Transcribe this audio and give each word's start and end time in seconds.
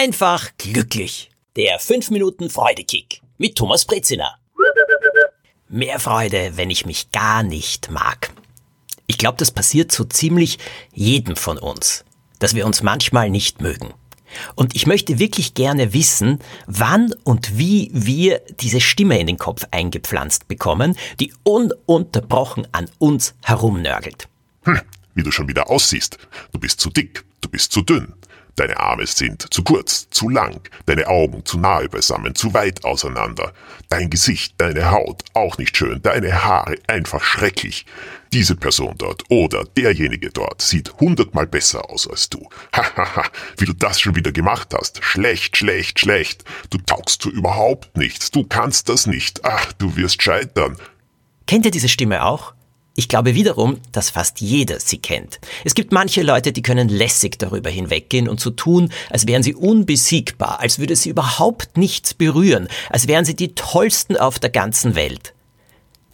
einfach 0.00 0.48
glücklich. 0.56 1.30
Der 1.56 1.78
5 1.78 2.08
Minuten 2.08 2.48
Freudekick 2.48 3.20
mit 3.36 3.56
Thomas 3.56 3.84
Brezina. 3.84 4.34
Mehr 5.68 6.00
Freude, 6.00 6.52
wenn 6.54 6.70
ich 6.70 6.86
mich 6.86 7.10
gar 7.12 7.42
nicht 7.42 7.90
mag. 7.90 8.32
Ich 9.06 9.18
glaube, 9.18 9.36
das 9.36 9.50
passiert 9.50 9.92
so 9.92 10.04
ziemlich 10.04 10.58
jedem 10.94 11.36
von 11.36 11.58
uns, 11.58 12.06
dass 12.38 12.54
wir 12.54 12.64
uns 12.64 12.82
manchmal 12.82 13.28
nicht 13.28 13.60
mögen. 13.60 13.92
Und 14.54 14.74
ich 14.74 14.86
möchte 14.86 15.18
wirklich 15.18 15.52
gerne 15.52 15.92
wissen, 15.92 16.38
wann 16.66 17.12
und 17.24 17.58
wie 17.58 17.90
wir 17.92 18.40
diese 18.58 18.80
Stimme 18.80 19.18
in 19.18 19.26
den 19.26 19.36
Kopf 19.36 19.66
eingepflanzt 19.70 20.48
bekommen, 20.48 20.96
die 21.18 21.34
ununterbrochen 21.42 22.66
an 22.72 22.88
uns 22.98 23.34
herumnörgelt. 23.42 24.28
Hm, 24.62 24.80
wie 25.14 25.24
du 25.24 25.30
schon 25.30 25.48
wieder 25.48 25.68
aussiehst. 25.68 26.16
Du 26.52 26.58
bist 26.58 26.80
zu 26.80 26.88
dick, 26.88 27.22
du 27.42 27.50
bist 27.50 27.72
zu 27.72 27.82
dünn. 27.82 28.14
Deine 28.56 28.78
Arme 28.78 29.06
sind 29.06 29.52
zu 29.52 29.62
kurz, 29.62 30.08
zu 30.10 30.28
lang, 30.28 30.60
deine 30.86 31.08
Augen 31.08 31.44
zu 31.44 31.58
nahe 31.58 31.88
beisammen, 31.88 32.34
zu 32.34 32.52
weit 32.54 32.84
auseinander. 32.84 33.52
Dein 33.88 34.10
Gesicht, 34.10 34.54
deine 34.58 34.90
Haut 34.90 35.22
auch 35.34 35.58
nicht 35.58 35.76
schön, 35.76 36.02
deine 36.02 36.44
Haare 36.44 36.76
einfach 36.86 37.22
schrecklich. 37.22 37.86
Diese 38.32 38.54
Person 38.54 38.94
dort 38.96 39.24
oder 39.28 39.64
derjenige 39.64 40.30
dort 40.30 40.62
sieht 40.62 40.92
hundertmal 41.00 41.46
besser 41.46 41.90
aus 41.90 42.08
als 42.08 42.30
du. 42.30 42.48
Hahaha, 42.72 43.24
wie 43.56 43.64
du 43.64 43.72
das 43.72 44.00
schon 44.00 44.14
wieder 44.14 44.30
gemacht 44.30 44.72
hast. 44.72 45.02
Schlecht, 45.02 45.56
schlecht, 45.56 45.98
schlecht. 45.98 46.44
Du 46.70 46.78
taugst 46.78 47.22
zu 47.22 47.30
überhaupt 47.30 47.96
nichts. 47.96 48.30
Du 48.30 48.44
kannst 48.44 48.88
das 48.88 49.06
nicht. 49.06 49.44
Ach, 49.44 49.72
du 49.72 49.96
wirst 49.96 50.22
scheitern. 50.22 50.76
Kennt 51.46 51.64
ihr 51.64 51.72
diese 51.72 51.88
Stimme 51.88 52.24
auch? 52.24 52.54
Ich 53.00 53.08
glaube 53.08 53.34
wiederum, 53.34 53.80
dass 53.92 54.10
fast 54.10 54.42
jeder 54.42 54.78
sie 54.78 54.98
kennt. 54.98 55.40
Es 55.64 55.74
gibt 55.74 55.90
manche 55.90 56.20
Leute, 56.20 56.52
die 56.52 56.60
können 56.60 56.90
lässig 56.90 57.38
darüber 57.38 57.70
hinweggehen 57.70 58.28
und 58.28 58.40
so 58.40 58.50
tun, 58.50 58.92
als 59.08 59.26
wären 59.26 59.42
sie 59.42 59.54
unbesiegbar, 59.54 60.60
als 60.60 60.78
würde 60.78 60.94
sie 60.94 61.08
überhaupt 61.08 61.78
nichts 61.78 62.12
berühren, 62.12 62.68
als 62.90 63.08
wären 63.08 63.24
sie 63.24 63.34
die 63.34 63.54
tollsten 63.54 64.18
auf 64.18 64.38
der 64.38 64.50
ganzen 64.50 64.96
Welt. 64.96 65.32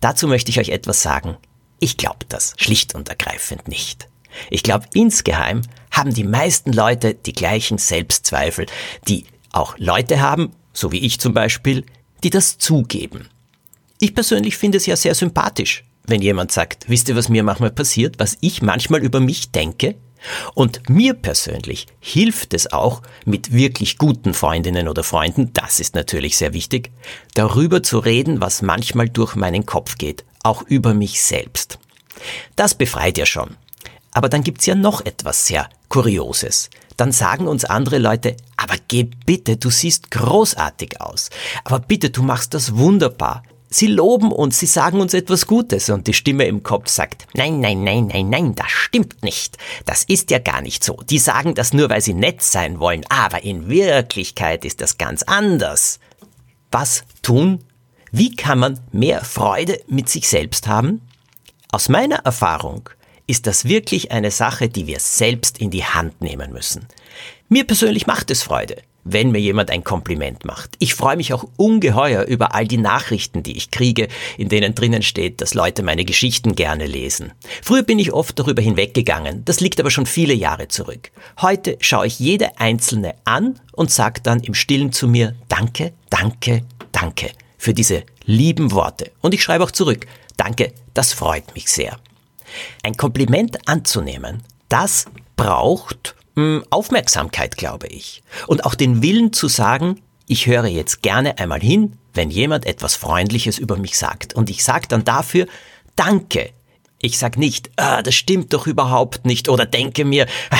Dazu 0.00 0.26
möchte 0.26 0.50
ich 0.50 0.58
euch 0.58 0.70
etwas 0.70 1.02
sagen. 1.02 1.36
Ich 1.78 1.98
glaube 1.98 2.26
das 2.28 2.54
schlicht 2.56 2.96
und 2.96 3.08
ergreifend 3.08 3.68
nicht. 3.68 4.08
Ich 4.50 4.64
glaube, 4.64 4.86
insgeheim 4.92 5.62
haben 5.92 6.12
die 6.12 6.24
meisten 6.24 6.72
Leute 6.72 7.14
die 7.14 7.32
gleichen 7.32 7.78
Selbstzweifel, 7.78 8.66
die 9.06 9.26
auch 9.52 9.78
Leute 9.78 10.20
haben, 10.20 10.50
so 10.72 10.90
wie 10.90 11.06
ich 11.06 11.20
zum 11.20 11.32
Beispiel, 11.32 11.84
die 12.24 12.30
das 12.30 12.58
zugeben. 12.58 13.28
Ich 14.00 14.16
persönlich 14.16 14.56
finde 14.56 14.78
es 14.78 14.86
ja 14.86 14.96
sehr 14.96 15.14
sympathisch, 15.14 15.84
wenn 16.06 16.22
jemand 16.22 16.52
sagt, 16.52 16.88
wisst 16.88 17.08
ihr, 17.08 17.16
was 17.16 17.28
mir 17.28 17.42
manchmal 17.42 17.70
passiert, 17.70 18.18
was 18.18 18.36
ich 18.40 18.62
manchmal 18.62 19.02
über 19.02 19.20
mich 19.20 19.50
denke? 19.50 19.96
Und 20.54 20.88
mir 20.88 21.14
persönlich 21.14 21.86
hilft 21.98 22.54
es 22.54 22.72
auch, 22.72 23.02
mit 23.24 23.52
wirklich 23.52 23.98
guten 23.98 24.34
Freundinnen 24.34 24.88
oder 24.88 25.02
Freunden, 25.02 25.52
das 25.52 25.80
ist 25.80 25.96
natürlich 25.96 26.36
sehr 26.36 26.52
wichtig, 26.52 26.92
darüber 27.34 27.82
zu 27.82 27.98
reden, 27.98 28.40
was 28.40 28.62
manchmal 28.62 29.08
durch 29.08 29.34
meinen 29.34 29.66
Kopf 29.66 29.98
geht 29.98 30.24
auch 30.42 30.62
über 30.62 30.94
mich 30.94 31.22
selbst. 31.22 31.78
Das 32.56 32.74
befreit 32.74 33.18
ja 33.18 33.26
schon. 33.26 33.56
Aber 34.12 34.28
dann 34.28 34.42
gibt's 34.42 34.66
ja 34.66 34.74
noch 34.74 35.04
etwas 35.04 35.46
sehr 35.46 35.68
Kurioses. 35.88 36.68
Dann 36.96 37.12
sagen 37.12 37.48
uns 37.48 37.64
andere 37.64 37.98
Leute, 37.98 38.36
aber 38.56 38.74
geh 38.88 39.04
bitte, 39.04 39.56
du 39.56 39.70
siehst 39.70 40.10
großartig 40.10 41.00
aus. 41.00 41.30
Aber 41.64 41.80
bitte, 41.80 42.10
du 42.10 42.22
machst 42.22 42.52
das 42.54 42.76
wunderbar. 42.76 43.42
Sie 43.74 43.86
loben 43.86 44.32
uns, 44.32 44.58
sie 44.58 44.66
sagen 44.66 45.00
uns 45.00 45.14
etwas 45.14 45.46
Gutes 45.46 45.88
und 45.88 46.06
die 46.06 46.12
Stimme 46.12 46.44
im 46.44 46.62
Kopf 46.62 46.88
sagt, 46.90 47.26
nein, 47.32 47.58
nein, 47.60 47.82
nein, 47.82 48.06
nein, 48.08 48.28
nein, 48.28 48.54
das 48.54 48.70
stimmt 48.70 49.22
nicht. 49.22 49.56
Das 49.86 50.04
ist 50.04 50.30
ja 50.30 50.38
gar 50.40 50.60
nicht 50.60 50.84
so. 50.84 51.00
Die 51.08 51.18
sagen 51.18 51.54
das 51.54 51.72
nur, 51.72 51.88
weil 51.88 52.02
sie 52.02 52.12
nett 52.12 52.42
sein 52.42 52.80
wollen, 52.80 53.02
aber 53.08 53.44
in 53.44 53.70
Wirklichkeit 53.70 54.66
ist 54.66 54.82
das 54.82 54.98
ganz 54.98 55.22
anders. 55.22 56.00
Was 56.70 57.04
tun? 57.22 57.64
Wie 58.10 58.36
kann 58.36 58.58
man 58.58 58.78
mehr 58.92 59.24
Freude 59.24 59.80
mit 59.86 60.10
sich 60.10 60.28
selbst 60.28 60.68
haben? 60.68 61.00
Aus 61.70 61.88
meiner 61.88 62.16
Erfahrung 62.16 62.90
ist 63.26 63.46
das 63.46 63.64
wirklich 63.64 64.12
eine 64.12 64.30
Sache, 64.30 64.68
die 64.68 64.86
wir 64.86 65.00
selbst 65.00 65.56
in 65.56 65.70
die 65.70 65.84
Hand 65.84 66.20
nehmen 66.20 66.52
müssen. 66.52 66.86
Mir 67.48 67.66
persönlich 67.66 68.06
macht 68.06 68.30
es 68.30 68.42
Freude, 68.42 68.82
wenn 69.04 69.30
mir 69.30 69.40
jemand 69.40 69.70
ein 69.70 69.84
Kompliment 69.84 70.44
macht. 70.44 70.76
Ich 70.78 70.94
freue 70.94 71.16
mich 71.16 71.32
auch 71.32 71.44
ungeheuer 71.56 72.24
über 72.24 72.54
all 72.54 72.66
die 72.66 72.78
Nachrichten, 72.78 73.42
die 73.42 73.56
ich 73.56 73.70
kriege, 73.70 74.08
in 74.38 74.48
denen 74.48 74.74
drinnen 74.74 75.02
steht, 75.02 75.40
dass 75.40 75.54
Leute 75.54 75.82
meine 75.82 76.04
Geschichten 76.04 76.54
gerne 76.54 76.86
lesen. 76.86 77.32
Früher 77.62 77.82
bin 77.82 77.98
ich 77.98 78.12
oft 78.12 78.38
darüber 78.38 78.62
hinweggegangen, 78.62 79.44
das 79.44 79.60
liegt 79.60 79.80
aber 79.80 79.90
schon 79.90 80.06
viele 80.06 80.34
Jahre 80.34 80.68
zurück. 80.68 81.10
Heute 81.40 81.76
schaue 81.80 82.06
ich 82.06 82.18
jede 82.18 82.58
einzelne 82.58 83.14
an 83.24 83.58
und 83.72 83.90
sage 83.90 84.20
dann 84.22 84.40
im 84.40 84.54
stillen 84.54 84.92
zu 84.92 85.08
mir, 85.08 85.34
danke, 85.48 85.92
danke, 86.10 86.62
danke 86.92 87.30
für 87.58 87.74
diese 87.74 88.04
lieben 88.24 88.72
Worte. 88.72 89.10
Und 89.20 89.34
ich 89.34 89.42
schreibe 89.42 89.64
auch 89.64 89.70
zurück, 89.70 90.06
danke, 90.36 90.72
das 90.94 91.12
freut 91.12 91.54
mich 91.54 91.68
sehr. 91.68 91.98
Ein 92.82 92.96
Kompliment 92.96 93.68
anzunehmen, 93.68 94.42
das 94.68 95.06
braucht 95.36 96.14
Aufmerksamkeit, 96.70 97.56
glaube 97.56 97.86
ich. 97.88 98.22
Und 98.46 98.64
auch 98.64 98.74
den 98.74 99.02
Willen 99.02 99.32
zu 99.32 99.48
sagen, 99.48 100.00
ich 100.26 100.46
höre 100.46 100.66
jetzt 100.66 101.02
gerne 101.02 101.38
einmal 101.38 101.60
hin, 101.60 101.98
wenn 102.14 102.30
jemand 102.30 102.66
etwas 102.66 102.94
Freundliches 102.94 103.58
über 103.58 103.76
mich 103.76 103.98
sagt. 103.98 104.34
Und 104.34 104.50
ich 104.50 104.64
sage 104.64 104.88
dann 104.88 105.04
dafür, 105.04 105.46
danke. 105.96 106.50
Ich 107.00 107.18
sage 107.18 107.38
nicht, 107.38 107.70
ah, 107.76 108.02
das 108.02 108.14
stimmt 108.14 108.52
doch 108.52 108.66
überhaupt 108.66 109.26
nicht 109.26 109.48
oder 109.48 109.66
denke 109.66 110.04
mir, 110.04 110.26
ah, 110.50 110.56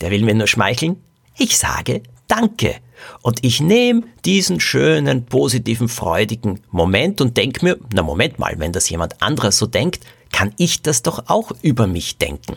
der 0.00 0.10
will 0.10 0.22
mir 0.22 0.34
nur 0.34 0.46
schmeicheln. 0.46 1.02
Ich 1.36 1.58
sage, 1.58 2.02
danke. 2.26 2.76
Und 3.22 3.44
ich 3.44 3.60
nehme 3.60 4.04
diesen 4.24 4.60
schönen, 4.60 5.26
positiven, 5.26 5.88
freudigen 5.88 6.60
Moment 6.70 7.20
und 7.20 7.36
denke 7.36 7.64
mir, 7.64 7.78
na 7.92 8.02
Moment 8.02 8.38
mal, 8.38 8.58
wenn 8.58 8.72
das 8.72 8.88
jemand 8.88 9.20
anderer 9.20 9.52
so 9.52 9.66
denkt, 9.66 10.04
kann 10.32 10.54
ich 10.56 10.82
das 10.82 11.02
doch 11.02 11.24
auch 11.28 11.52
über 11.62 11.86
mich 11.86 12.18
denken. 12.18 12.56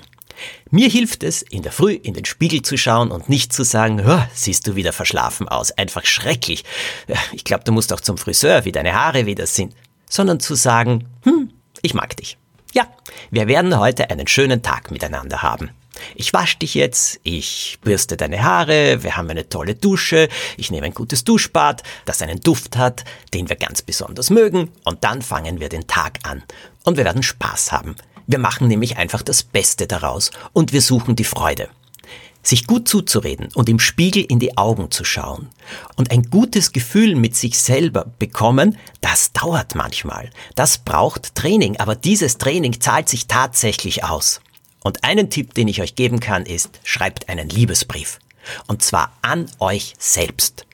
Mir 0.69 0.89
hilft 0.89 1.23
es, 1.23 1.41
in 1.41 1.61
der 1.61 1.71
Früh 1.71 1.93
in 1.93 2.13
den 2.13 2.25
Spiegel 2.25 2.61
zu 2.61 2.77
schauen 2.77 3.11
und 3.11 3.29
nicht 3.29 3.53
zu 3.53 3.63
sagen, 3.63 4.03
oh, 4.05 4.21
siehst 4.33 4.67
du 4.67 4.75
wieder 4.75 4.93
verschlafen 4.93 5.47
aus, 5.47 5.71
einfach 5.71 6.05
schrecklich. 6.05 6.63
Ich 7.33 7.43
glaube, 7.43 7.63
du 7.63 7.71
musst 7.71 7.93
auch 7.93 8.01
zum 8.01 8.17
Friseur, 8.17 8.65
wie 8.65 8.71
deine 8.71 8.93
Haare 8.93 9.25
wieder 9.25 9.47
sind. 9.47 9.73
Sondern 10.09 10.39
zu 10.39 10.55
sagen, 10.55 11.07
hm, 11.23 11.51
ich 11.81 11.93
mag 11.93 12.15
dich. 12.17 12.37
Ja, 12.73 12.87
wir 13.31 13.47
werden 13.47 13.77
heute 13.77 14.09
einen 14.09 14.27
schönen 14.27 14.61
Tag 14.61 14.91
miteinander 14.91 15.41
haben. 15.41 15.71
Ich 16.15 16.33
wasche 16.33 16.57
dich 16.57 16.73
jetzt, 16.73 17.19
ich 17.23 17.77
bürste 17.81 18.17
deine 18.17 18.43
Haare, 18.43 19.03
wir 19.03 19.17
haben 19.17 19.29
eine 19.29 19.49
tolle 19.49 19.75
Dusche, 19.75 20.29
ich 20.57 20.71
nehme 20.71 20.87
ein 20.87 20.93
gutes 20.93 21.23
Duschbad, 21.23 21.83
das 22.05 22.21
einen 22.21 22.39
Duft 22.39 22.77
hat, 22.77 23.03
den 23.33 23.49
wir 23.49 23.55
ganz 23.55 23.81
besonders 23.81 24.29
mögen, 24.29 24.71
und 24.83 25.03
dann 25.03 25.21
fangen 25.21 25.59
wir 25.59 25.69
den 25.69 25.87
Tag 25.87 26.19
an. 26.23 26.43
Und 26.83 26.97
wir 26.97 27.05
werden 27.05 27.23
Spaß 27.23 27.71
haben. 27.71 27.95
Wir 28.27 28.39
machen 28.39 28.67
nämlich 28.67 28.97
einfach 28.97 29.21
das 29.21 29.43
Beste 29.43 29.87
daraus 29.87 30.31
und 30.51 30.73
wir 30.73 30.81
suchen 30.81 31.15
die 31.15 31.23
Freude. 31.23 31.69
Sich 32.43 32.67
gut 32.67 32.87
zuzureden 32.87 33.49
und 33.55 33.67
im 33.67 33.79
Spiegel 33.79 34.23
in 34.23 34.39
die 34.39 34.57
Augen 34.57 34.91
zu 34.91 35.03
schauen 35.03 35.49
und 35.95 36.11
ein 36.11 36.23
gutes 36.23 36.71
Gefühl 36.71 37.15
mit 37.15 37.35
sich 37.35 37.59
selber 37.59 38.05
bekommen, 38.19 38.77
das 39.01 39.33
dauert 39.33 39.75
manchmal. 39.75 40.29
Das 40.55 40.77
braucht 40.77 41.35
Training, 41.35 41.77
aber 41.77 41.95
dieses 41.95 42.37
Training 42.37 42.79
zahlt 42.79 43.09
sich 43.09 43.27
tatsächlich 43.27 44.03
aus. 44.03 44.39
Und 44.87 45.03
einen 45.03 45.29
Tipp, 45.29 45.53
den 45.53 45.67
ich 45.67 45.81
euch 45.81 45.95
geben 45.95 46.21
kann, 46.21 46.45
ist, 46.45 46.79
schreibt 46.85 47.27
einen 47.27 47.49
Liebesbrief. 47.49 48.19
Und 48.67 48.81
zwar 48.81 49.11
an 49.21 49.51
euch 49.59 49.95
selbst. 49.99 50.65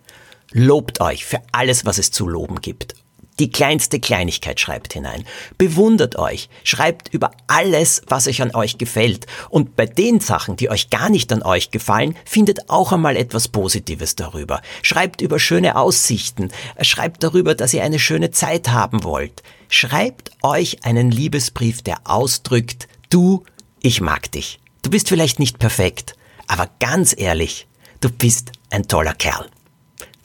Lobt 0.51 1.01
euch 1.01 1.25
für 1.25 1.41
alles, 1.51 1.84
was 1.84 1.97
es 1.97 2.12
zu 2.12 2.28
loben 2.28 2.62
gibt. 2.62 2.94
Die 3.40 3.50
kleinste 3.50 4.00
Kleinigkeit 4.00 4.59
schreibt 4.59 4.94
hinein. 4.94 5.25
Bewundert 5.57 6.19
euch. 6.19 6.50
Schreibt 6.63 7.12
über 7.12 7.31
alles, 7.47 8.03
was 8.06 8.28
euch 8.28 8.44
an 8.44 8.53
euch 8.53 8.78
gefällt. 8.78 9.25
Und 9.50 9.75
bei 9.75 9.88
den 9.88 10.19
Sachen, 10.19 10.57
die 10.57 10.69
euch 10.69 10.91
gar 10.91 11.09
nicht 11.09 11.34
an 11.34 11.41
euch 11.41 11.72
gefallen, 11.72 12.16
findet 12.23 12.70
auch 12.70 12.91
einmal 12.91 13.17
etwas 13.17 13.47
Positives 13.47 14.16
darüber. 14.16 14.61
Schreibt 14.84 15.22
über 15.22 15.40
schöne 15.40 15.76
Aussichten. 15.76 16.52
Schreibt 16.82 17.23
darüber, 17.23 17.55
dass 17.55 17.73
ihr 17.73 17.82
eine 17.84 17.97
schöne 17.97 18.29
Zeit 18.29 18.70
haben 18.70 19.03
wollt. 19.03 19.41
Schreibt 19.70 20.29
euch 20.43 20.85
einen 20.85 21.09
Liebesbrief, 21.09 21.82
der 21.82 21.97
ausdrückt, 22.03 22.88
du 23.09 23.43
ich 23.84 24.02
mag 24.02 24.32
dich. 24.32 24.59
Du 24.82 24.90
bist 24.90 25.09
vielleicht 25.09 25.38
nicht 25.40 25.59
perfekt, 25.59 26.16
aber 26.47 26.70
ganz 26.80 27.14
ehrlich, 27.16 27.68
du 28.00 28.09
bist 28.09 28.52
ein 28.72 28.88
toller 28.88 29.14
Kerl. 29.14 29.46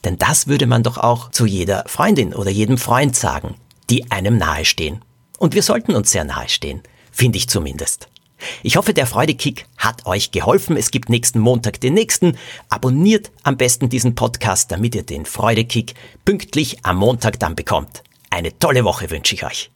Denn 0.04 0.16
das 0.16 0.46
würde 0.46 0.66
man 0.66 0.84
doch 0.84 0.96
auch 0.96 1.30
zu 1.32 1.44
jeder 1.44 1.84
Freundin 1.86 2.32
oder 2.34 2.50
jedem 2.50 2.78
Freund 2.78 3.16
sagen, 3.16 3.56
die 3.90 4.10
einem 4.10 4.38
nahestehen. 4.38 5.04
Und 5.38 5.54
wir 5.54 5.62
sollten 5.62 5.94
uns 5.94 6.12
sehr 6.12 6.24
nahestehen, 6.24 6.82
finde 7.10 7.38
ich 7.38 7.48
zumindest. 7.48 8.08
Ich 8.62 8.76
hoffe, 8.76 8.94
der 8.94 9.08
Freudekick 9.08 9.66
hat 9.76 10.06
euch 10.06 10.30
geholfen. 10.30 10.76
Es 10.76 10.92
gibt 10.92 11.08
nächsten 11.08 11.40
Montag 11.40 11.80
den 11.80 11.94
nächsten. 11.94 12.38
Abonniert 12.68 13.32
am 13.42 13.56
besten 13.56 13.88
diesen 13.88 14.14
Podcast, 14.14 14.70
damit 14.70 14.94
ihr 14.94 15.02
den 15.02 15.26
Freudekick 15.26 15.94
pünktlich 16.24 16.84
am 16.84 16.98
Montag 16.98 17.40
dann 17.40 17.56
bekommt. 17.56 18.04
Eine 18.30 18.56
tolle 18.56 18.84
Woche 18.84 19.10
wünsche 19.10 19.34
ich 19.34 19.44
euch. 19.44 19.72